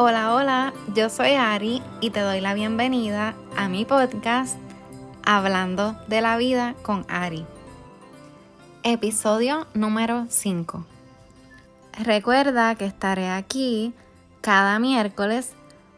[0.00, 4.56] Hola, hola, yo soy Ari y te doy la bienvenida a mi podcast
[5.24, 7.44] Hablando de la vida con Ari.
[8.84, 10.86] Episodio número 5.
[12.04, 13.92] Recuerda que estaré aquí
[14.40, 15.54] cada miércoles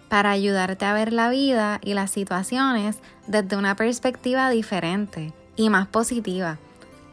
[0.08, 5.88] para ayudarte a ver la vida y las situaciones desde una perspectiva diferente y más
[5.88, 6.56] positiva,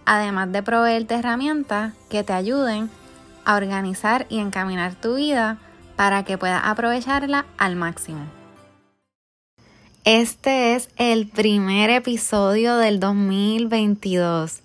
[0.05, 2.89] además de proveerte herramientas que te ayuden
[3.43, 5.57] a organizar y encaminar tu vida
[5.97, 8.25] para que puedas aprovecharla al máximo.
[10.05, 14.61] Este es el primer episodio del 2022.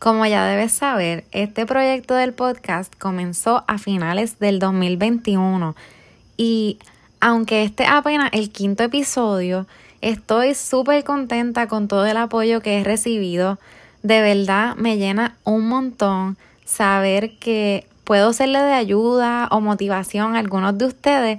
[0.00, 5.76] Como ya debes saber, este proyecto del podcast comenzó a finales del 2021
[6.36, 6.78] y
[7.20, 9.66] aunque este es apenas el quinto episodio,
[10.00, 13.58] estoy súper contenta con todo el apoyo que he recibido.
[14.02, 20.40] De verdad me llena un montón saber que puedo serle de ayuda o motivación a
[20.40, 21.38] algunos de ustedes.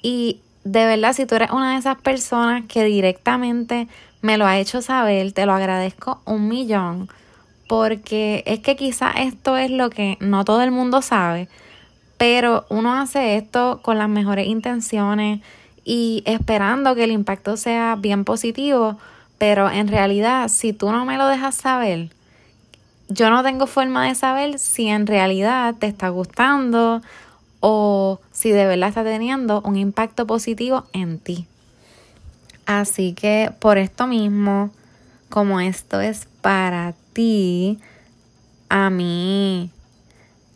[0.00, 3.86] Y de verdad si tú eres una de esas personas que directamente
[4.22, 7.10] me lo ha hecho saber, te lo agradezco un millón.
[7.68, 11.50] Porque es que quizás esto es lo que no todo el mundo sabe,
[12.16, 15.42] pero uno hace esto con las mejores intenciones
[15.84, 18.96] y esperando que el impacto sea bien positivo,
[19.36, 22.08] pero en realidad si tú no me lo dejas saber,
[23.08, 27.02] yo no tengo forma de saber si en realidad te está gustando
[27.60, 31.46] o si de verdad está teniendo un impacto positivo en ti.
[32.66, 34.70] Así que por esto mismo,
[35.28, 37.78] como esto es para ti,
[38.68, 39.70] a mí,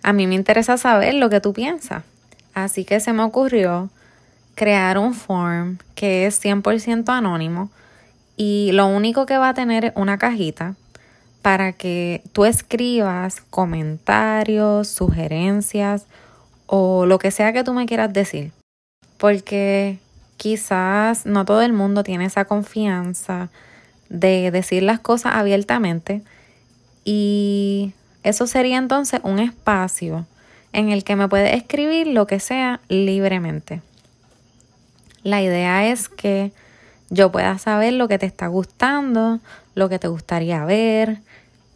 [0.02, 2.02] a mí me interesa saber lo que tú piensas.
[2.52, 3.90] Así que se me ocurrió
[4.56, 7.70] crear un form que es 100% anónimo
[8.36, 10.74] y lo único que va a tener es una cajita
[11.42, 16.06] para que tú escribas comentarios, sugerencias
[16.66, 18.52] o lo que sea que tú me quieras decir.
[19.16, 19.98] Porque
[20.36, 23.48] quizás no todo el mundo tiene esa confianza
[24.08, 26.22] de decir las cosas abiertamente
[27.04, 30.26] y eso sería entonces un espacio
[30.72, 33.82] en el que me puedes escribir lo que sea libremente.
[35.22, 36.52] La idea es que
[37.10, 39.40] yo pueda saber lo que te está gustando,
[39.74, 41.18] lo que te gustaría ver,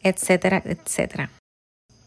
[0.03, 1.31] etcétera, etcétera.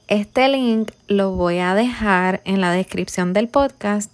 [0.08, 4.14] Este link lo voy a dejar en la descripción del podcast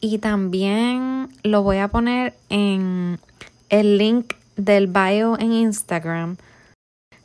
[0.00, 3.20] y también lo voy a poner en
[3.68, 6.36] el link del bio en Instagram.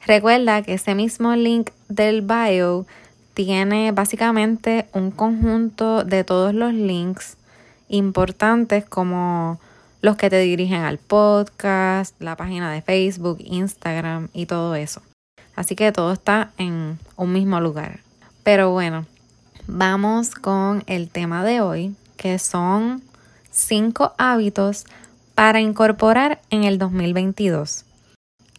[0.06, 2.86] Recuerda que ese mismo link del bio
[3.34, 7.38] tiene básicamente un conjunto de todos los links
[7.88, 9.60] importantes como
[10.04, 15.02] los que te dirigen al podcast, la página de Facebook, Instagram y todo eso.
[15.56, 18.02] Así que todo está en un mismo lugar.
[18.44, 19.06] Pero bueno,
[19.66, 23.02] vamos con el tema de hoy, que son
[23.50, 24.86] cinco hábitos
[25.36, 27.86] para incorporar en el 2022.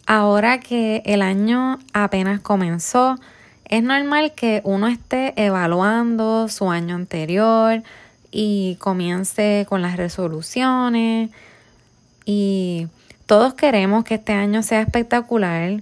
[0.07, 3.19] Ahora que el año apenas comenzó,
[3.65, 7.83] es normal que uno esté evaluando su año anterior
[8.37, 11.29] y comience con las resoluciones
[12.25, 12.89] y
[13.27, 15.79] todos queremos que este año sea espectacular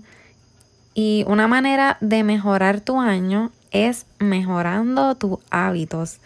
[0.94, 6.20] y una manera de mejorar tu año es mejorando tus hábitos.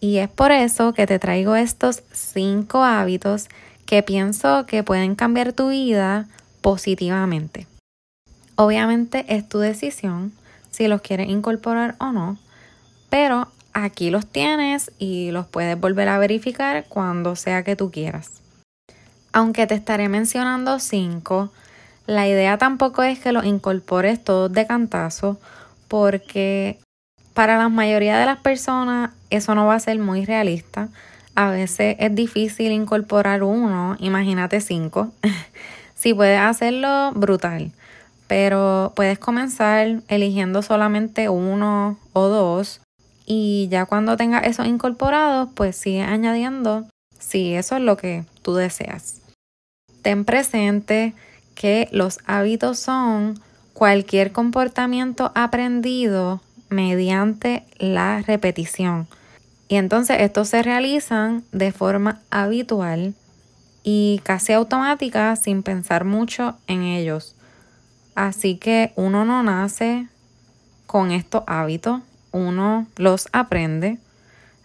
[0.00, 3.48] Y es por eso que te traigo estos cinco hábitos
[3.86, 6.28] que pienso que pueden cambiar tu vida
[6.60, 7.66] positivamente.
[8.56, 10.32] Obviamente es tu decisión
[10.70, 12.36] si los quieres incorporar o no,
[13.08, 18.30] pero aquí los tienes y los puedes volver a verificar cuando sea que tú quieras.
[19.32, 21.52] Aunque te estaré mencionando cinco,
[22.06, 25.38] la idea tampoco es que los incorpores todos de cantazo
[25.88, 26.78] porque
[27.34, 30.88] para la mayoría de las personas eso no va a ser muy realista.
[31.34, 35.12] A veces es difícil incorporar uno, imagínate cinco.
[35.96, 37.72] si puedes hacerlo, brutal.
[38.28, 42.80] Pero puedes comenzar eligiendo solamente uno o dos
[43.26, 46.86] y ya cuando tengas eso incorporados, pues sigue añadiendo
[47.18, 49.22] si eso es lo que tú deseas.
[50.02, 51.14] Ten presente
[51.54, 53.40] que los hábitos son
[53.72, 59.08] cualquier comportamiento aprendido mediante la repetición.
[59.68, 63.14] Y entonces estos se realizan de forma habitual
[63.82, 67.34] y casi automática sin pensar mucho en ellos.
[68.14, 70.08] Así que uno no nace
[70.86, 72.02] con estos hábitos,
[72.34, 73.96] uno los aprende.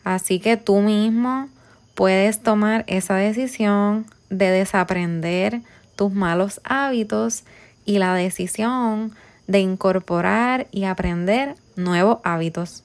[0.03, 1.47] Así que tú mismo
[1.95, 5.61] puedes tomar esa decisión de desaprender
[5.95, 7.43] tus malos hábitos
[7.85, 9.13] y la decisión
[9.47, 12.83] de incorporar y aprender nuevos hábitos.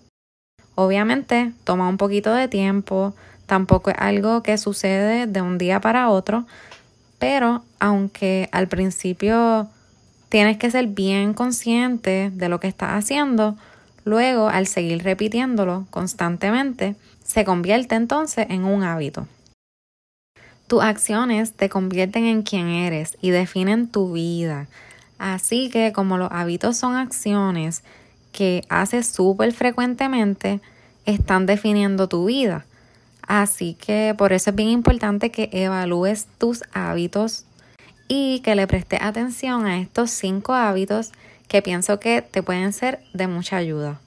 [0.76, 3.14] Obviamente toma un poquito de tiempo,
[3.46, 6.46] Tampoco es algo que sucede de un día para otro,
[7.18, 9.68] pero aunque al principio
[10.28, 13.56] tienes que ser bien consciente de lo que estás haciendo,
[14.04, 19.26] luego al seguir repitiéndolo constantemente, se convierte entonces en un hábito.
[20.66, 24.66] Tus acciones te convierten en quien eres y definen tu vida.
[25.18, 27.82] Así que como los hábitos son acciones
[28.32, 30.60] que haces súper frecuentemente,
[31.06, 32.64] están definiendo tu vida.
[33.26, 37.44] Así que por eso es bien importante que evalúes tus hábitos
[38.08, 41.12] y que le prestes atención a estos cinco hábitos
[41.48, 44.00] que pienso que te pueden ser de mucha ayuda.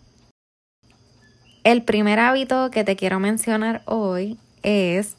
[1.63, 5.15] El primer hábito que te quiero mencionar hoy es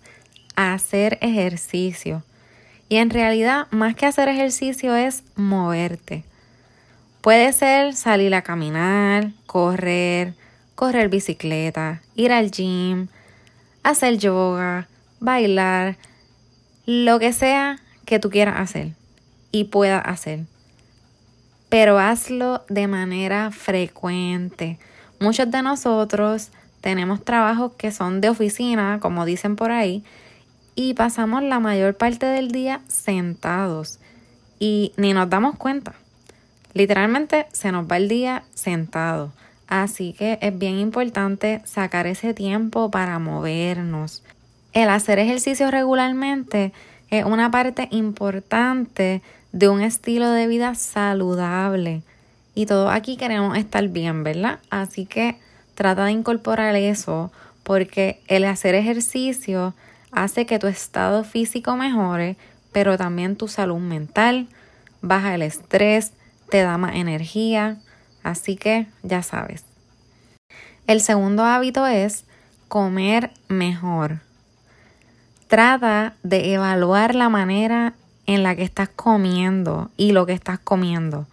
[0.56, 2.22] hacer ejercicio.
[2.88, 6.24] Y en realidad, más que hacer ejercicio es moverte.
[7.20, 10.34] Puede ser salir a caminar, correr,
[10.74, 13.08] correr bicicleta, ir al gym,
[13.82, 14.88] hacer yoga,
[15.20, 15.96] bailar,
[16.86, 18.92] lo que sea que tú quieras hacer
[19.52, 20.46] y puedas hacer.
[21.68, 24.78] Pero hazlo de manera frecuente.
[25.20, 26.50] Muchos de nosotros
[26.80, 30.04] tenemos trabajos que son de oficina, como dicen por ahí,
[30.74, 33.98] y pasamos la mayor parte del día sentados
[34.58, 35.94] y ni nos damos cuenta.
[36.72, 39.32] Literalmente se nos va el día sentado.
[39.66, 44.22] Así que es bien importante sacar ese tiempo para movernos.
[44.72, 46.72] El hacer ejercicio regularmente
[47.10, 52.02] es una parte importante de un estilo de vida saludable.
[52.54, 54.58] Y todos aquí queremos estar bien, ¿verdad?
[54.70, 55.38] Así que
[55.74, 57.30] trata de incorporar eso
[57.62, 59.74] porque el hacer ejercicio
[60.10, 62.36] hace que tu estado físico mejore,
[62.72, 64.48] pero también tu salud mental,
[65.02, 66.12] baja el estrés,
[66.50, 67.78] te da más energía,
[68.22, 69.64] Así que ya sabes.
[70.86, 72.24] El segundo hábito es
[72.68, 74.20] comer mejor.
[75.46, 77.94] Trata de evaluar la manera
[78.28, 81.26] en la que estás comiendo y lo que estás comiendo.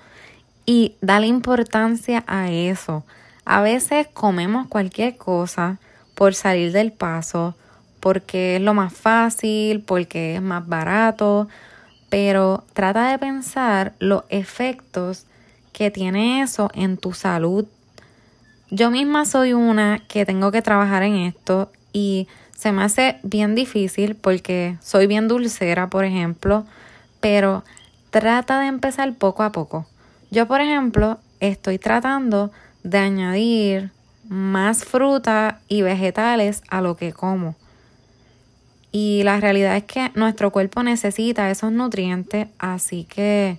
[0.66, 3.04] Y dale importancia a eso.
[3.44, 5.78] A veces comemos cualquier cosa
[6.16, 7.54] por salir del paso,
[8.00, 11.50] porque es lo más fácil, porque es más barato,
[12.10, 15.26] pero trata de pensar los efectos
[15.74, 17.66] que tiene eso en tu salud.
[18.72, 23.54] Yo misma soy una que tengo que trabajar en esto y se me hace bien
[23.54, 26.66] difícil porque soy bien dulcera, por ejemplo,
[27.20, 27.64] pero
[28.10, 29.86] trata de empezar poco a poco.
[30.32, 32.52] Yo, por ejemplo, estoy tratando
[32.84, 33.92] de añadir
[34.28, 37.56] más fruta y vegetales a lo que como.
[38.92, 43.58] Y la realidad es que nuestro cuerpo necesita esos nutrientes, así que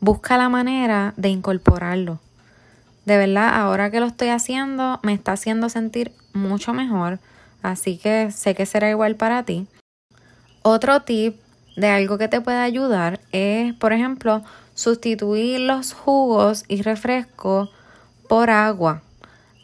[0.00, 2.20] busca la manera de incorporarlo.
[3.04, 7.18] De verdad, ahora que lo estoy haciendo, me está haciendo sentir mucho mejor,
[7.62, 9.66] así que sé que será igual para ti.
[10.62, 11.36] Otro tip
[11.76, 14.42] de algo que te puede ayudar es, por ejemplo,
[14.74, 17.70] sustituir los jugos y refrescos
[18.28, 19.02] por agua,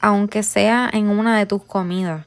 [0.01, 2.27] aunque sea en una de tus comidas,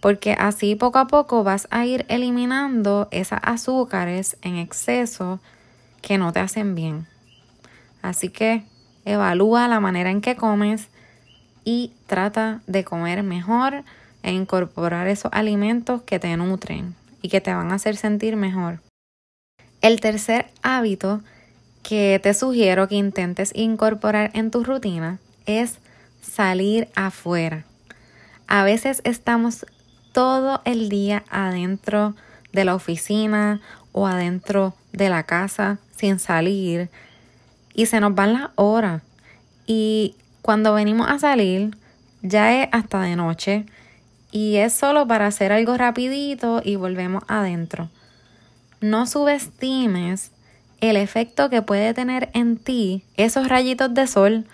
[0.00, 5.40] porque así poco a poco vas a ir eliminando esas azúcares en exceso
[6.00, 7.06] que no te hacen bien.
[8.02, 8.64] Así que
[9.04, 10.88] evalúa la manera en que comes
[11.64, 13.84] y trata de comer mejor
[14.22, 18.80] e incorporar esos alimentos que te nutren y que te van a hacer sentir mejor.
[19.80, 21.22] El tercer hábito
[21.82, 25.78] que te sugiero que intentes incorporar en tu rutina es
[26.20, 27.64] salir afuera.
[28.46, 29.66] A veces estamos
[30.12, 32.14] todo el día adentro
[32.52, 33.60] de la oficina
[33.92, 36.90] o adentro de la casa sin salir,
[37.74, 39.02] y se nos van las horas.
[39.66, 41.76] Y cuando venimos a salir,
[42.22, 43.66] ya es hasta de noche
[44.32, 47.90] y es solo para hacer algo rapidito y volvemos adentro.
[48.80, 50.32] No subestimes
[50.80, 54.44] el efecto que puede tener en ti esos rayitos de sol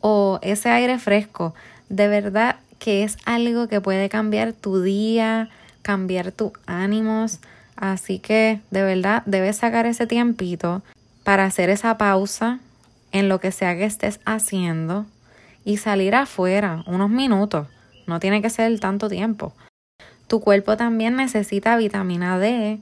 [0.00, 1.54] o ese aire fresco.
[1.88, 5.50] De verdad que es algo que puede cambiar tu día,
[5.82, 7.38] cambiar tus ánimos.
[7.76, 10.82] Así que de verdad debes sacar ese tiempito
[11.22, 12.60] para hacer esa pausa
[13.12, 15.06] en lo que sea que estés haciendo
[15.64, 17.68] y salir afuera unos minutos.
[18.08, 19.52] No tiene que ser tanto tiempo.
[20.26, 22.80] Tu cuerpo también necesita vitamina D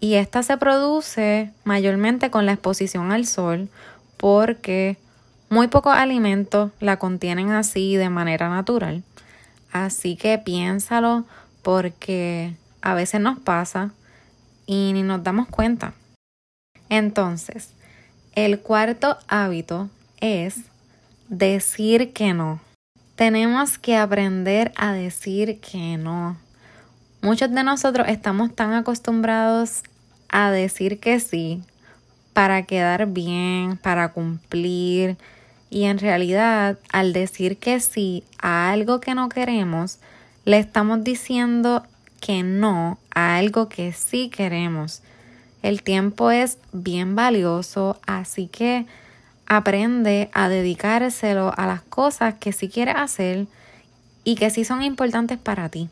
[0.00, 3.68] y esta se produce mayormente con la exposición al sol
[4.16, 4.96] porque
[5.50, 9.02] muy pocos alimentos la contienen así de manera natural.
[9.72, 11.24] Así que piénsalo
[11.62, 13.90] porque a veces nos pasa
[14.66, 15.94] y ni nos damos cuenta.
[16.88, 17.72] Entonces,
[18.34, 20.60] el cuarto hábito es
[21.28, 22.60] decir que no.
[23.20, 26.38] Tenemos que aprender a decir que no.
[27.20, 29.82] Muchos de nosotros estamos tan acostumbrados
[30.30, 31.62] a decir que sí
[32.32, 35.18] para quedar bien, para cumplir.
[35.68, 39.98] Y en realidad, al decir que sí a algo que no queremos,
[40.46, 41.84] le estamos diciendo
[42.22, 45.02] que no a algo que sí queremos.
[45.62, 48.86] El tiempo es bien valioso, así que
[49.50, 53.48] aprende a dedicárselo a las cosas que sí quieres hacer
[54.22, 55.88] y que sí son importantes para ti.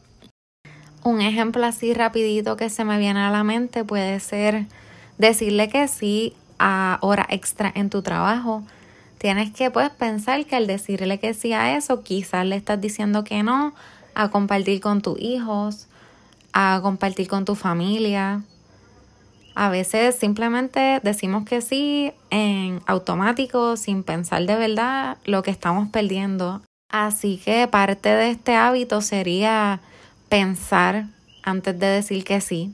[1.03, 4.67] Un ejemplo así rapidito que se me viene a la mente puede ser
[5.19, 8.63] decirle que sí a hora extra en tu trabajo.
[9.19, 13.25] Tienes que pues pensar que al decirle que sí a eso, quizás le estás diciendo
[13.25, 13.75] que no
[14.15, 15.89] a compartir con tus hijos,
[16.53, 18.43] a compartir con tu familia.
[19.61, 25.89] A veces simplemente decimos que sí en automático, sin pensar de verdad lo que estamos
[25.89, 26.63] perdiendo.
[26.93, 29.81] Así que parte de este hábito sería
[30.29, 31.07] pensar
[31.43, 32.73] antes de decir que sí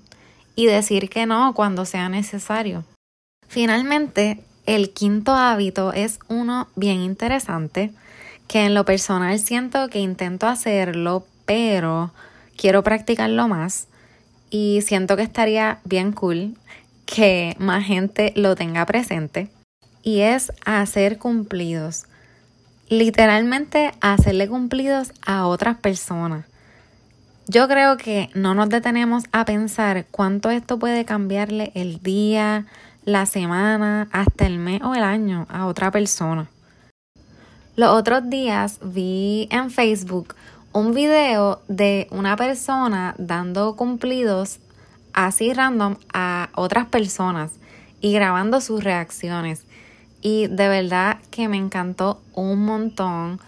[0.57, 2.85] y decir que no cuando sea necesario.
[3.49, 7.95] Finalmente, el quinto hábito es uno bien interesante
[8.47, 12.11] que en lo personal siento que intento hacerlo, pero
[12.59, 13.89] quiero practicarlo más
[14.55, 16.55] y siento que estaría bien cool
[17.07, 19.49] que más gente lo tenga presente
[20.05, 22.05] y es hacer cumplidos.
[22.89, 26.47] Literalmente hacerle cumplidos a otras personas.
[27.49, 32.67] Yo creo que no nos detenemos a pensar cuánto esto puede cambiarle el día,
[33.05, 36.49] la semana, hasta el mes o el año a otra persona.
[37.75, 40.37] Los otros días vi en Facebook
[40.75, 44.59] un video de una persona dando cumplidos
[45.13, 47.53] así random a otras personas
[48.01, 49.65] y grabando sus reacciones.
[50.21, 53.41] Y de verdad que me encantó un montón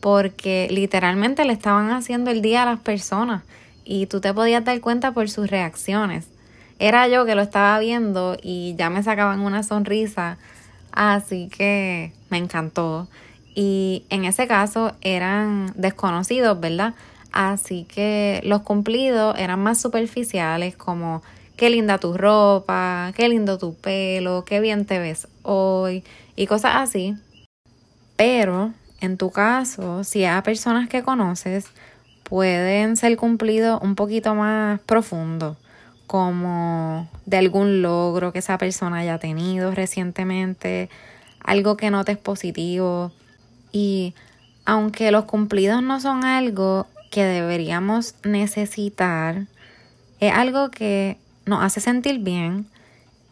[0.00, 3.44] porque literalmente le estaban haciendo el día a las personas
[3.84, 6.26] y tú te podías dar cuenta por sus reacciones.
[6.80, 10.36] Era yo que lo estaba viendo y ya me sacaban una sonrisa,
[10.90, 13.06] así que me encantó.
[13.54, 16.94] Y en ese caso eran desconocidos, ¿verdad?
[17.32, 21.22] Así que los cumplidos eran más superficiales como
[21.56, 26.04] qué linda tu ropa, qué lindo tu pelo, qué bien te ves hoy
[26.36, 27.14] y cosas así.
[28.16, 31.66] Pero en tu caso, si hay personas que conoces,
[32.22, 35.56] pueden ser cumplidos un poquito más profundo,
[36.06, 40.88] como de algún logro que esa persona haya tenido recientemente,
[41.42, 43.12] algo que notes positivo.
[43.72, 44.14] Y
[44.64, 49.46] aunque los cumplidos no son algo que deberíamos necesitar,
[50.20, 52.66] es algo que nos hace sentir bien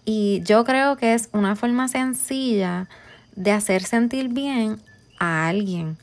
[0.04, 2.88] y yo creo que es una forma sencilla
[3.37, 4.80] de hacer sentir bien
[5.18, 5.99] a alguien.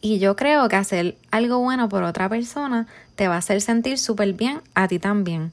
[0.00, 3.98] Y yo creo que hacer algo bueno por otra persona te va a hacer sentir
[3.98, 5.52] súper bien a ti también.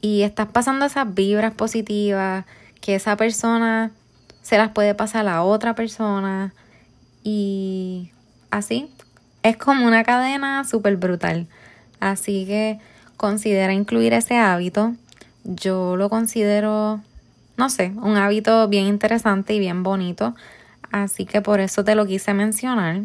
[0.00, 2.44] Y estás pasando esas vibras positivas
[2.80, 3.90] que esa persona
[4.42, 6.52] se las puede pasar a otra persona.
[7.30, 8.10] Y
[8.50, 8.90] así
[9.42, 11.46] es como una cadena súper brutal.
[12.00, 12.78] Así que
[13.18, 14.94] considera incluir ese hábito.
[15.44, 17.02] Yo lo considero,
[17.58, 20.34] no sé, un hábito bien interesante y bien bonito.
[20.90, 23.02] Así que por eso te lo quise mencionar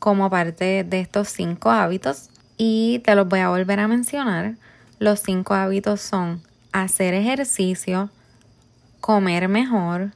[0.00, 4.56] como parte de estos cinco hábitos y te los voy a volver a mencionar.
[4.98, 8.10] Los cinco hábitos son hacer ejercicio,
[9.00, 10.14] comer mejor,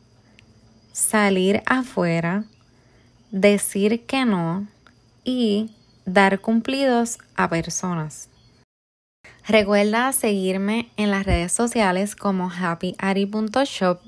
[0.90, 2.42] salir afuera,
[3.30, 4.66] decir que no
[5.24, 5.70] y
[6.04, 8.28] dar cumplidos a personas.
[9.46, 14.00] Recuerda seguirme en las redes sociales como happyari.shop.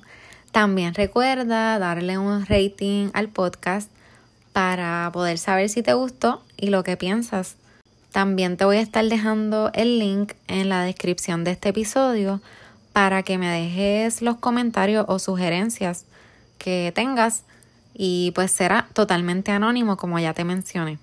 [0.53, 3.91] También recuerda darle un rating al podcast
[4.53, 7.57] para poder saber si te gustó y lo que piensas.
[8.13, 12.43] También te voy a estar dejando el link en la descripción de este episodio
[12.93, 16.05] para que me dejes los comentarios o sugerencias
[16.59, 17.45] que tengas
[17.95, 20.99] y pues será totalmente anónimo como ya te mencioné.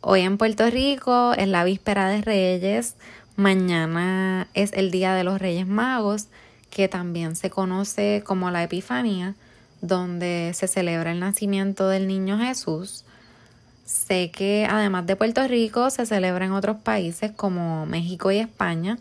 [0.00, 2.96] Hoy en Puerto Rico es la víspera de Reyes,
[3.36, 6.28] mañana es el Día de los Reyes Magos,
[6.70, 9.34] que también se conoce como la Epifanía
[9.80, 13.04] donde se celebra el nacimiento del niño Jesús.
[13.84, 18.98] Sé que además de Puerto Rico se celebra en otros países como México y España.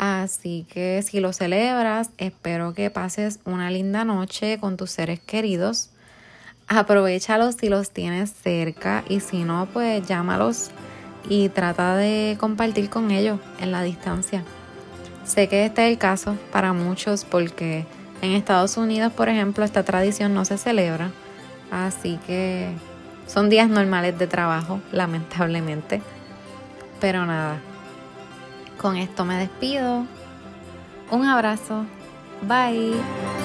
[0.00, 5.90] Así que si lo celebras, espero que pases una linda noche con tus seres queridos.
[6.68, 10.70] Aprovechalos si los tienes cerca y si no, pues llámalos
[11.28, 14.42] y trata de compartir con ellos en la distancia.
[15.26, 17.84] Sé que este es el caso para muchos porque
[18.22, 21.10] en Estados Unidos, por ejemplo, esta tradición no se celebra,
[21.70, 22.70] así que
[23.26, 26.00] son días normales de trabajo, lamentablemente.
[27.02, 27.60] Pero nada,
[28.80, 30.06] Con esto me despido.
[31.10, 31.84] Un abrazo.
[32.42, 33.39] Bye.